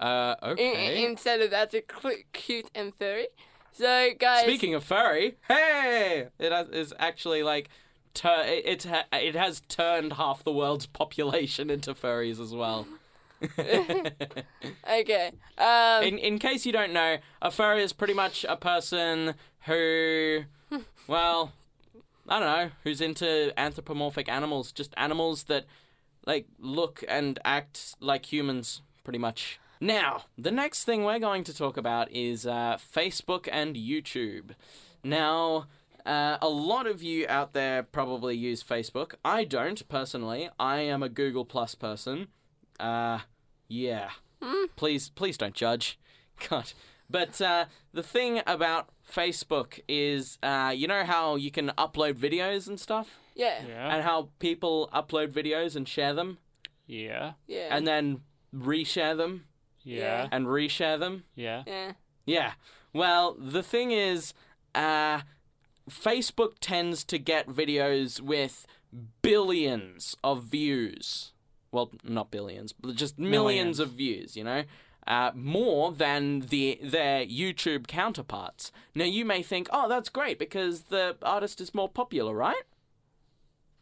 Uh, 0.00 0.34
okay. 0.42 1.04
instead 1.04 1.40
of 1.40 1.52
actually 1.52 1.84
cute 2.32 2.70
and 2.74 2.94
furry. 2.98 3.28
So, 3.72 4.10
guys, 4.18 4.44
Speaking 4.44 4.74
of 4.74 4.84
furry, 4.84 5.36
hey, 5.48 6.28
It 6.38 6.52
is 6.72 6.92
actually 6.98 7.42
like. 7.42 7.68
Tur- 8.12 8.44
it, 8.44 8.62
it's 8.66 8.86
it 9.12 9.36
has 9.36 9.60
turned 9.68 10.14
half 10.14 10.42
the 10.42 10.52
world's 10.52 10.86
population 10.86 11.70
into 11.70 11.94
furries 11.94 12.40
as 12.40 12.52
well. 12.52 12.86
okay, 13.58 15.30
um, 15.56 16.02
in 16.02 16.18
in 16.18 16.38
case 16.38 16.66
you 16.66 16.72
don't 16.72 16.92
know, 16.92 17.18
a 17.40 17.50
furry 17.50 17.82
is 17.82 17.92
pretty 17.92 18.12
much 18.12 18.44
a 18.48 18.56
person 18.56 19.34
who, 19.66 20.40
well, 21.06 21.52
I 22.28 22.38
don't 22.40 22.48
know, 22.48 22.70
who's 22.84 23.00
into 23.00 23.52
anthropomorphic 23.56 24.28
animals, 24.28 24.72
just 24.72 24.92
animals 24.96 25.44
that 25.44 25.64
like 26.26 26.46
look 26.58 27.04
and 27.08 27.38
act 27.44 27.94
like 28.00 28.32
humans, 28.32 28.82
pretty 29.04 29.18
much. 29.18 29.58
Now, 29.80 30.24
the 30.36 30.50
next 30.50 30.84
thing 30.84 31.04
we're 31.04 31.18
going 31.18 31.42
to 31.44 31.54
talk 31.54 31.76
about 31.78 32.10
is 32.12 32.46
uh, 32.46 32.76
Facebook 32.94 33.48
and 33.50 33.74
YouTube. 33.76 34.50
Now, 35.02 35.66
uh, 36.04 36.36
a 36.42 36.48
lot 36.48 36.86
of 36.86 37.02
you 37.02 37.24
out 37.28 37.54
there 37.54 37.82
probably 37.82 38.36
use 38.36 38.62
Facebook. 38.62 39.14
I 39.24 39.44
don't 39.44 39.86
personally. 39.88 40.50
I 40.58 40.80
am 40.80 41.02
a 41.02 41.08
Google 41.08 41.46
Plus 41.46 41.74
person. 41.74 42.28
Uh, 42.78 43.20
yeah. 43.68 44.10
Please, 44.76 45.08
please 45.10 45.38
don't 45.38 45.54
judge. 45.54 45.98
God. 46.48 46.72
But 47.08 47.40
uh, 47.40 47.64
the 47.92 48.02
thing 48.02 48.40
about 48.46 48.90
Facebook 49.10 49.80
is, 49.88 50.38
uh, 50.42 50.72
you 50.76 50.86
know 50.86 51.04
how 51.04 51.36
you 51.36 51.50
can 51.50 51.72
upload 51.76 52.14
videos 52.14 52.68
and 52.68 52.78
stuff, 52.78 53.18
yeah, 53.34 53.62
Yeah. 53.66 53.94
and 53.94 54.04
how 54.04 54.28
people 54.38 54.88
upload 54.94 55.32
videos 55.32 55.74
and 55.74 55.88
share 55.88 56.14
them, 56.14 56.38
Yeah. 56.86 57.32
yeah, 57.48 57.74
and 57.74 57.84
then 57.86 58.20
reshare 58.54 59.16
them 59.16 59.46
Yeah. 59.82 60.28
and 60.30 60.46
reshare 60.46 60.98
them. 60.98 61.24
Yeah. 61.34 61.62
yeah. 61.66 61.92
Yeah. 62.26 62.52
Well, 62.92 63.34
the 63.38 63.62
thing 63.62 63.90
is, 63.92 64.34
uh, 64.74 65.20
Facebook 65.88 66.54
tends 66.60 67.04
to 67.04 67.18
get 67.18 67.48
videos 67.48 68.20
with 68.20 68.66
billions 69.22 70.16
of 70.22 70.44
views. 70.44 71.32
Well, 71.72 71.90
not 72.04 72.30
billions, 72.30 72.72
but 72.72 72.96
just 72.96 73.18
millions, 73.18 73.32
Millions. 73.44 73.78
of 73.80 73.90
views, 73.90 74.36
you 74.36 74.44
know? 74.44 74.64
Uh, 75.06 75.30
more 75.34 75.92
than 75.92 76.40
the 76.40 76.78
their 76.82 77.24
YouTube 77.24 77.86
counterparts. 77.86 78.70
Now 78.94 79.06
you 79.06 79.24
may 79.24 79.42
think, 79.42 79.68
"Oh, 79.72 79.88
that's 79.88 80.08
great 80.08 80.38
because 80.38 80.82
the 80.84 81.16
artist 81.22 81.60
is 81.60 81.74
more 81.74 81.88
popular, 81.88 82.34
right?" 82.34 82.62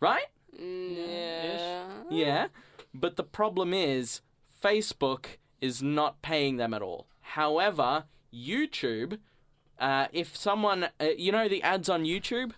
Right? 0.01 0.27
Yeah. 0.59 1.87
Yeah. 2.11 2.47
But 2.95 3.17
the 3.17 3.25
problem 3.25 3.75
is, 3.75 4.21
Facebook 4.63 5.37
is 5.61 5.83
not 5.83 6.23
paying 6.23 6.57
them 6.57 6.73
at 6.75 6.83
all. 6.83 7.07
However, 7.21 8.05
YouTube, 8.33 9.19
uh, 9.79 10.07
if 10.13 10.37
someone, 10.37 10.89
uh, 11.01 11.07
you 11.17 11.33
know, 11.33 11.49
the 11.49 11.63
ads 11.63 11.89
on 11.89 12.05
YouTube? 12.05 12.53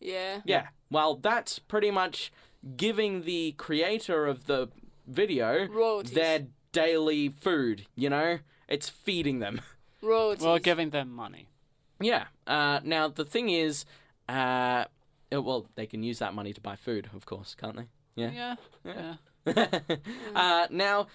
Yeah. 0.00 0.40
Yeah. 0.44 0.68
Well, 0.90 1.16
that's 1.16 1.58
pretty 1.58 1.90
much 1.90 2.32
giving 2.76 3.22
the 3.22 3.52
creator 3.52 4.26
of 4.26 4.46
the 4.46 4.68
video 5.06 5.66
Royalties. 5.66 6.12
their 6.12 6.46
daily 6.72 7.28
food, 7.28 7.86
you 7.94 8.08
know? 8.08 8.38
It's 8.68 8.88
feeding 8.88 9.40
them. 9.40 9.60
Royalties. 10.02 10.44
Well, 10.44 10.58
giving 10.58 10.90
them 10.90 11.10
money. 11.10 11.48
Yeah. 12.00 12.24
Uh, 12.46 12.80
now, 12.84 13.08
the 13.08 13.24
thing 13.24 13.48
is, 13.48 13.84
uh, 14.28 14.84
uh, 15.34 15.42
well, 15.42 15.66
they 15.74 15.86
can 15.86 16.02
use 16.02 16.18
that 16.18 16.34
money 16.34 16.52
to 16.52 16.60
buy 16.60 16.76
food, 16.76 17.08
of 17.14 17.26
course, 17.26 17.54
can't 17.54 17.76
they? 17.76 17.86
Yeah. 18.16 18.56
Yeah. 18.84 19.16
Yeah. 19.46 19.78
uh, 20.34 20.66
now, 20.70 21.06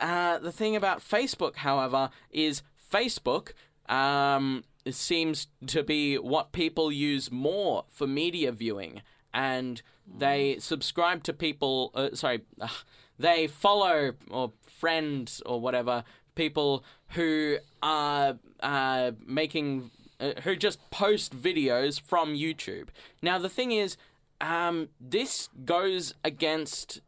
uh, 0.00 0.38
the 0.38 0.52
thing 0.52 0.76
about 0.76 1.00
Facebook, 1.00 1.56
however, 1.56 2.10
is 2.30 2.62
Facebook 2.92 3.52
um, 3.88 4.64
seems 4.88 5.48
to 5.66 5.82
be 5.82 6.16
what 6.16 6.52
people 6.52 6.92
use 6.92 7.30
more 7.30 7.84
for 7.88 8.06
media 8.06 8.52
viewing, 8.52 9.02
and 9.34 9.82
they 10.06 10.56
subscribe 10.58 11.22
to 11.24 11.32
people. 11.32 11.90
Uh, 11.94 12.10
sorry, 12.14 12.42
uh, 12.60 12.68
they 13.18 13.46
follow 13.46 14.12
or 14.30 14.52
friend 14.66 15.40
or 15.44 15.60
whatever 15.60 16.04
people 16.34 16.84
who 17.10 17.58
are 17.82 18.38
uh, 18.60 19.12
making. 19.26 19.90
Uh, 20.20 20.32
who 20.42 20.56
just 20.56 20.80
post 20.90 21.32
videos 21.32 22.00
from 22.00 22.34
YouTube. 22.34 22.88
Now 23.22 23.38
the 23.38 23.48
thing 23.48 23.70
is, 23.70 23.96
um, 24.40 24.88
this 25.00 25.48
goes 25.64 26.12
against 26.24 27.00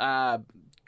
uh, 0.00 0.38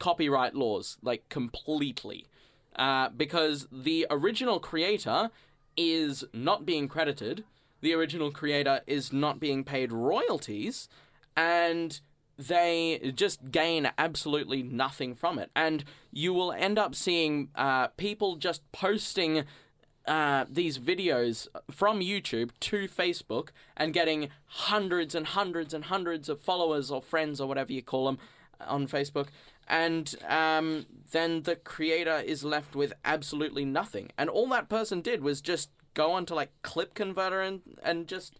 copyright 0.00 0.56
laws, 0.56 0.98
like 1.02 1.28
completely, 1.28 2.26
uh, 2.74 3.10
because 3.10 3.68
the 3.70 4.06
original 4.10 4.58
creator 4.58 5.30
is 5.76 6.24
not 6.32 6.66
being 6.66 6.88
credited, 6.88 7.44
the 7.80 7.94
original 7.94 8.32
creator 8.32 8.80
is 8.88 9.12
not 9.12 9.38
being 9.38 9.62
paid 9.62 9.92
royalties, 9.92 10.88
and 11.36 12.00
they 12.36 13.12
just 13.14 13.50
gain 13.50 13.90
absolutely 13.98 14.62
nothing 14.62 15.14
from 15.14 15.38
it. 15.38 15.50
And 15.54 15.84
you 16.10 16.32
will 16.32 16.52
end 16.52 16.78
up 16.78 16.94
seeing 16.94 17.50
uh, 17.54 17.88
people 17.88 18.36
just 18.36 18.62
posting 18.72 19.44
uh, 20.06 20.46
these 20.48 20.78
videos 20.78 21.48
from 21.70 22.00
YouTube 22.00 22.50
to 22.60 22.88
Facebook 22.88 23.48
and 23.76 23.92
getting 23.92 24.30
hundreds 24.46 25.14
and 25.14 25.26
hundreds 25.26 25.74
and 25.74 25.84
hundreds 25.84 26.28
of 26.28 26.40
followers 26.40 26.90
or 26.90 27.02
friends 27.02 27.40
or 27.40 27.46
whatever 27.46 27.72
you 27.72 27.82
call 27.82 28.06
them 28.06 28.18
on 28.66 28.88
Facebook. 28.88 29.28
And 29.70 30.14
um, 30.28 30.86
then 31.12 31.44
the 31.44 31.54
creator 31.54 32.18
is 32.18 32.42
left 32.44 32.74
with 32.74 32.92
absolutely 33.04 33.64
nothing. 33.64 34.10
And 34.18 34.28
all 34.28 34.48
that 34.48 34.68
person 34.68 35.00
did 35.00 35.22
was 35.22 35.40
just 35.40 35.70
go 35.94 36.10
onto 36.12 36.34
like 36.34 36.50
Clip 36.62 36.92
Converter 36.92 37.40
and, 37.40 37.60
and 37.82 38.08
just 38.08 38.34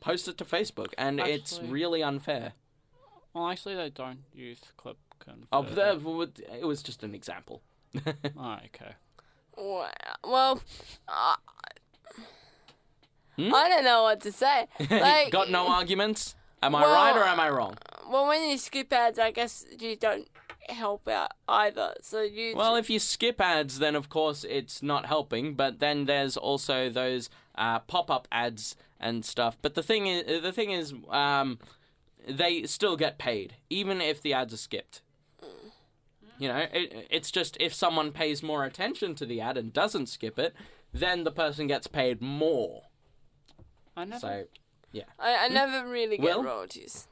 post 0.00 0.26
it 0.26 0.38
to 0.38 0.44
Facebook. 0.44 0.94
And 0.96 1.20
it's 1.20 1.60
really 1.62 2.02
unfair. 2.02 2.54
Well, 3.34 3.48
actually, 3.48 3.76
they 3.76 3.90
don't 3.90 4.20
use 4.34 4.58
clip 4.76 4.96
converter. 5.20 5.46
Oh, 5.52 5.62
that 5.62 6.58
it 6.58 6.64
was 6.64 6.82
just 6.82 7.04
an 7.04 7.14
example. 7.14 7.62
Oh, 8.36 8.56
okay. 8.66 8.94
Well, 10.24 10.62
uh, 11.06 11.36
Hmm? 13.36 13.54
I 13.54 13.68
don't 13.68 13.84
know 13.84 14.02
what 14.02 14.20
to 14.22 14.32
say. 14.32 14.66
Like, 14.90 15.30
Got 15.30 15.50
no 15.50 15.68
arguments? 15.78 16.34
Am 16.62 16.74
I 16.74 16.82
well, 16.82 16.94
right 16.94 17.16
or 17.16 17.24
am 17.24 17.40
I 17.40 17.48
wrong? 17.48 17.76
Well, 18.10 18.26
when 18.26 18.48
you 18.50 18.58
skip 18.58 18.92
ads, 18.92 19.18
I 19.18 19.30
guess 19.30 19.64
you 19.78 19.96
don't 19.96 20.28
help 20.70 21.08
out 21.08 21.32
either. 21.48 21.94
So 22.02 22.22
you. 22.22 22.56
Well, 22.56 22.76
if 22.76 22.90
you 22.90 22.98
skip 22.98 23.40
ads, 23.40 23.78
then 23.78 23.94
of 23.96 24.08
course 24.08 24.44
it's 24.48 24.82
not 24.82 25.06
helping. 25.06 25.54
But 25.54 25.80
then 25.80 26.06
there's 26.06 26.36
also 26.36 26.88
those 26.88 27.30
uh, 27.54 27.80
pop-up 27.80 28.28
ads 28.32 28.76
and 28.98 29.24
stuff. 29.24 29.58
But 29.60 29.74
the 29.74 29.82
thing 29.82 30.06
is, 30.06 30.42
the 30.42 30.52
thing 30.52 30.70
is, 30.70 30.94
um, 31.08 31.58
they 32.28 32.64
still 32.64 32.96
get 32.96 33.18
paid 33.18 33.54
even 33.68 34.00
if 34.00 34.20
the 34.20 34.32
ads 34.32 34.54
are 34.54 34.58
skipped. 34.58 35.02
You 36.38 36.48
know, 36.48 36.66
it, 36.72 37.06
it's 37.10 37.30
just 37.30 37.58
if 37.60 37.74
someone 37.74 38.12
pays 38.12 38.42
more 38.42 38.64
attention 38.64 39.14
to 39.16 39.26
the 39.26 39.42
ad 39.42 39.58
and 39.58 39.74
doesn't 39.74 40.06
skip 40.06 40.38
it, 40.38 40.54
then 40.92 41.24
the 41.24 41.30
person 41.30 41.66
gets 41.66 41.86
paid 41.86 42.22
more. 42.22 42.84
I 43.94 44.06
never. 44.06 44.20
So, 44.20 44.44
I, 45.18 45.44
I 45.44 45.48
never 45.48 45.86
really 45.86 46.16
get 46.16 46.36
Will? 46.36 46.42
royalties. 46.42 47.06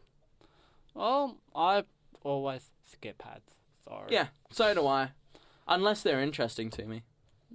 Well, 0.95 1.37
I 1.55 1.85
always 2.25 2.71
skip 2.89 3.23
ads. 3.27 3.55
Sorry. 3.87 4.07
yeah, 4.11 4.27
so 4.51 4.75
do 4.75 4.87
I, 4.87 5.11
unless 5.67 6.03
they're 6.03 6.21
interesting 6.21 6.71
to 6.71 6.85
me. 6.85 7.03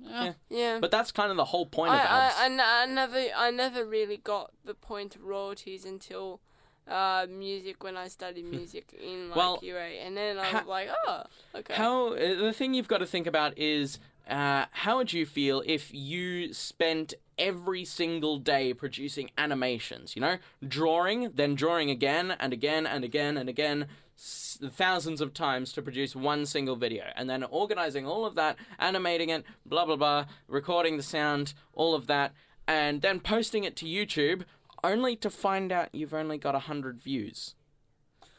Yeah. 0.01 0.33
Yeah. 0.49 0.79
But 0.81 0.91
that's 0.91 1.11
kind 1.11 1.29
of 1.29 1.37
the 1.37 1.45
whole 1.45 1.65
point 1.67 1.91
I, 1.91 1.99
of 1.99 2.05
ads. 2.05 2.35
I, 2.37 2.41
I, 2.41 2.45
n- 2.45 2.61
I 2.61 2.85
never 2.85 3.25
I 3.35 3.51
never 3.51 3.85
really 3.85 4.17
got 4.17 4.51
the 4.65 4.73
point 4.73 5.15
of 5.15 5.23
royalties 5.23 5.85
until 5.85 6.41
uh, 6.87 7.27
music 7.29 7.83
when 7.83 7.95
I 7.95 8.07
studied 8.07 8.45
music 8.51 8.93
in 8.99 9.29
like 9.29 9.37
Well, 9.37 9.59
year 9.61 9.79
eight, 9.79 9.99
and 9.99 10.17
then 10.17 10.39
I 10.39 10.45
ha- 10.45 10.57
was 10.59 10.67
like, 10.67 10.89
oh, 11.05 11.23
okay. 11.55 11.73
How 11.75 12.13
uh, 12.13 12.41
the 12.41 12.53
thing 12.53 12.73
you've 12.73 12.87
got 12.87 12.99
to 12.99 13.05
think 13.05 13.27
about 13.27 13.57
is 13.57 13.99
uh, 14.27 14.65
how 14.71 14.97
would 14.97 15.13
you 15.13 15.25
feel 15.25 15.61
if 15.65 15.93
you 15.93 16.53
spent 16.53 17.13
every 17.37 17.85
single 17.85 18.37
day 18.37 18.73
producing 18.73 19.29
animations? 19.37 20.15
You 20.15 20.21
know, 20.21 20.37
drawing, 20.67 21.31
then 21.33 21.55
drawing 21.55 21.89
again 21.89 22.35
and 22.39 22.51
again 22.53 22.85
and 22.85 23.03
again 23.03 23.37
and 23.37 23.47
again, 23.49 23.87
thousands 24.17 25.21
of 25.21 25.33
times 25.33 25.73
to 25.73 25.81
produce 25.81 26.15
one 26.15 26.45
single 26.45 26.75
video, 26.75 27.05
and 27.15 27.29
then 27.29 27.43
organizing 27.43 28.05
all 28.05 28.25
of 28.25 28.35
that, 28.35 28.57
animating 28.79 29.29
it, 29.29 29.43
blah 29.65 29.85
blah 29.85 29.95
blah, 29.95 30.25
recording 30.47 30.97
the 30.97 31.03
sound, 31.03 31.53
all 31.73 31.95
of 31.95 32.07
that, 32.07 32.33
and 32.67 33.01
then 33.01 33.19
posting 33.19 33.63
it 33.63 33.75
to 33.77 33.85
YouTube, 33.85 34.43
only 34.83 35.15
to 35.15 35.29
find 35.29 35.71
out 35.71 35.89
you've 35.93 36.13
only 36.13 36.37
got 36.37 36.55
hundred 36.61 37.01
views. 37.01 37.55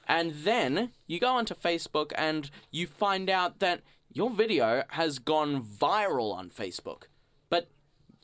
And 0.06 0.32
then 0.32 0.90
you 1.06 1.18
go 1.18 1.28
onto 1.28 1.54
Facebook 1.54 2.12
and 2.16 2.50
you 2.70 2.86
find 2.86 3.30
out 3.30 3.60
that 3.60 3.80
your 4.12 4.30
video 4.30 4.84
has 4.88 5.18
gone 5.18 5.62
viral 5.62 6.34
on 6.34 6.50
Facebook. 6.50 7.04
But 7.48 7.68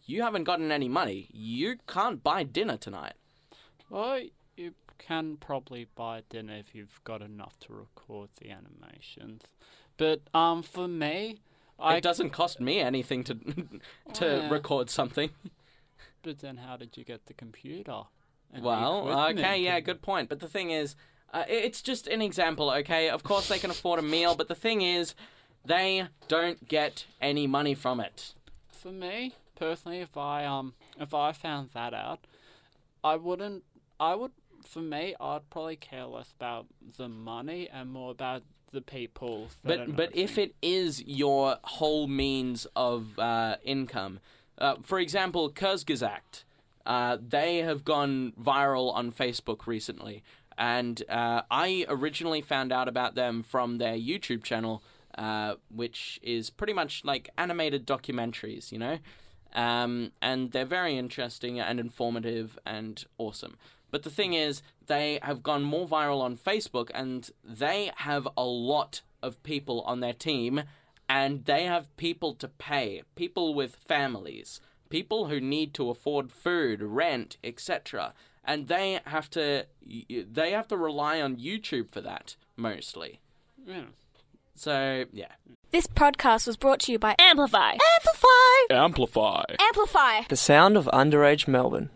you 0.05 0.23
haven't 0.23 0.45
gotten 0.45 0.71
any 0.71 0.89
money. 0.89 1.29
You 1.33 1.77
can't 1.87 2.23
buy 2.23 2.43
dinner 2.43 2.77
tonight. 2.77 3.15
Well, 3.89 4.21
can 5.01 5.37
probably 5.37 5.87
buy 5.95 6.23
dinner 6.29 6.55
if 6.55 6.75
you've 6.75 7.01
got 7.05 7.23
enough 7.23 7.59
to 7.61 7.73
record 7.73 8.31
the 8.41 8.51
animations. 8.51 9.43
But 9.97 10.21
um, 10.35 10.63
for 10.63 10.87
me, 10.87 11.41
I. 11.79 11.97
it 11.97 12.03
doesn't 12.03 12.31
cost 12.31 12.61
me 12.61 12.81
anything 12.81 13.25
to 13.25 13.35
to 14.15 14.27
yeah. 14.27 14.51
record 14.51 14.91
something. 14.91 15.31
But 16.23 16.41
then, 16.41 16.59
how 16.59 16.77
did 16.77 16.99
you 16.99 17.05
get 17.05 17.25
the 17.25 17.33
computer? 17.33 18.03
Well, 18.61 19.09
okay, 19.31 19.59
yeah, 19.59 19.81
good 19.81 20.03
point. 20.03 20.29
But 20.29 20.41
the 20.41 20.49
thing 20.49 20.71
is, 20.71 20.95
uh, 21.33 21.45
it's 21.49 21.81
just 21.81 22.07
an 22.09 22.21
example, 22.21 22.71
okay? 22.71 23.09
Of 23.09 23.23
course 23.23 23.49
they 23.49 23.59
can 23.59 23.71
afford 23.71 23.99
a 23.99 24.03
meal, 24.03 24.35
but 24.35 24.47
the 24.47 24.55
thing 24.55 24.83
is, 24.83 25.15
they 25.65 26.09
don't 26.29 26.69
get 26.69 27.07
any 27.23 27.47
money 27.47 27.75
from 27.75 28.01
it. 28.01 28.35
For 28.69 28.93
me 28.93 29.33
personally, 29.61 30.01
if 30.01 30.17
I 30.17 30.45
um 30.45 30.75
if 30.99 31.15
I 31.15 31.33
found 31.33 31.71
that 31.75 31.95
out, 31.95 32.27
I 33.05 33.17
wouldn't. 33.17 33.63
I 34.01 34.15
would. 34.15 34.33
For 34.65 34.81
me, 34.81 35.15
I'd 35.21 35.49
probably 35.51 35.77
care 35.77 36.05
less 36.05 36.33
about 36.33 36.67
the 36.97 37.09
money 37.09 37.69
and 37.73 37.91
more 37.91 38.11
about 38.11 38.43
the 38.73 38.81
people. 38.81 39.49
But 39.65 39.97
but 39.97 40.15
if 40.15 40.39
it 40.39 40.55
is 40.63 41.03
your 41.05 41.57
whole 41.63 42.07
means 42.07 42.67
of 42.77 43.19
uh, 43.19 43.57
income, 43.65 44.21
uh, 44.59 44.77
for 44.83 44.99
example, 44.99 45.51
Kurzgesagt, 45.51 46.45
uh, 46.87 47.19
they 47.21 47.59
have 47.59 47.85
gone 47.85 48.33
viral 48.41 48.95
on 48.95 49.13
Facebook 49.13 49.67
recently, 49.67 50.23
and 50.57 51.03
uh, 51.09 51.43
I 51.51 51.87
originally 51.89 52.43
found 52.43 52.73
out 52.73 52.89
about 52.89 53.15
them 53.15 53.43
from 53.43 53.79
their 53.79 53.95
YouTube 53.95 54.45
channel, 54.45 54.83
uh, 55.17 55.55
which 55.75 56.21
is 56.23 56.51
pretty 56.51 56.73
much 56.73 57.03
like 57.05 57.31
animated 57.37 57.87
documentaries, 57.87 58.71
you 58.71 58.79
know, 58.79 58.99
um, 59.55 60.13
and 60.23 60.53
they're 60.53 60.65
very 60.65 60.97
interesting 60.97 61.59
and 61.59 61.81
informative 61.81 62.59
and 62.65 63.05
awesome. 63.19 63.57
But 63.91 64.03
the 64.03 64.11
thing 64.11 64.35
is, 64.35 64.63
they 64.87 65.19
have 65.23 65.43
gone 65.43 65.63
more 65.63 65.87
viral 65.87 66.21
on 66.21 66.37
Facebook, 66.37 66.91
and 66.95 67.31
they 67.45 67.91
have 67.97 68.29
a 68.37 68.45
lot 68.45 69.03
of 69.23 69.43
people 69.43 69.83
on 69.83 70.01
their 70.01 70.13
team, 70.13 70.63
and 71.09 71.45
they 71.45 71.65
have 71.65 71.95
people 71.97 72.35
to 72.35 72.49
pay, 72.49 73.03
people 73.17 73.53
with 73.55 73.77
families, 73.77 74.61
people 74.89 75.27
who 75.27 75.41
need 75.41 75.75
to 75.75 75.91
afford 75.91 76.31
food, 76.33 76.83
rent, 76.83 77.37
etc. 77.43 78.15
and 78.45 78.69
they 78.69 79.01
have 79.07 79.29
to 79.31 79.67
they 80.33 80.53
have 80.53 80.69
to 80.69 80.77
rely 80.77 81.21
on 81.21 81.37
YouTube 81.37 81.91
for 81.91 82.01
that 82.01 82.37
mostly. 82.57 83.21
Yeah. 83.67 83.85
So 84.55 85.05
yeah, 85.13 85.33
This 85.71 85.87
podcast 85.87 86.47
was 86.47 86.57
brought 86.57 86.81
to 86.81 86.93
you 86.93 86.99
by 86.99 87.15
Amplify. 87.19 87.73
Amplify. 87.97 88.75
Amplify. 88.85 89.45
Amplify. 89.59 90.23
The 90.29 90.37
sound 90.37 90.77
of 90.77 90.87
underage 90.87 91.47
Melbourne. 91.49 91.91